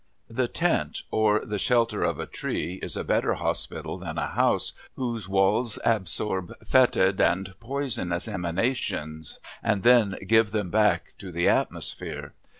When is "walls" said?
5.29-5.77